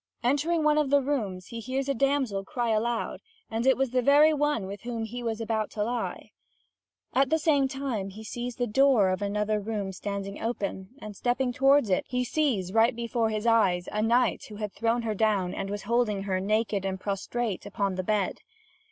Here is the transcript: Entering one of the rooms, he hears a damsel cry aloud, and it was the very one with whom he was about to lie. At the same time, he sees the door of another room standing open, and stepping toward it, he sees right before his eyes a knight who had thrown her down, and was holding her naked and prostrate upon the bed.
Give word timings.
Entering 0.23 0.63
one 0.63 0.79
of 0.79 0.89
the 0.89 0.99
rooms, 0.99 1.49
he 1.49 1.59
hears 1.59 1.87
a 1.87 1.93
damsel 1.93 2.43
cry 2.43 2.69
aloud, 2.71 3.21
and 3.51 3.67
it 3.67 3.77
was 3.77 3.91
the 3.91 4.01
very 4.01 4.33
one 4.33 4.65
with 4.65 4.81
whom 4.81 5.03
he 5.03 5.21
was 5.21 5.39
about 5.39 5.69
to 5.69 5.83
lie. 5.83 6.31
At 7.13 7.29
the 7.29 7.37
same 7.37 7.67
time, 7.67 8.09
he 8.09 8.23
sees 8.23 8.55
the 8.55 8.65
door 8.65 9.09
of 9.09 9.21
another 9.21 9.59
room 9.59 9.91
standing 9.91 10.41
open, 10.41 10.89
and 10.99 11.15
stepping 11.15 11.53
toward 11.53 11.87
it, 11.91 12.05
he 12.07 12.23
sees 12.23 12.73
right 12.73 12.95
before 12.95 13.29
his 13.29 13.45
eyes 13.45 13.87
a 13.91 14.01
knight 14.01 14.43
who 14.49 14.55
had 14.55 14.73
thrown 14.73 15.03
her 15.03 15.13
down, 15.13 15.53
and 15.53 15.69
was 15.69 15.83
holding 15.83 16.23
her 16.23 16.39
naked 16.39 16.83
and 16.83 16.99
prostrate 16.99 17.67
upon 17.67 17.93
the 17.93 18.03
bed. 18.03 18.39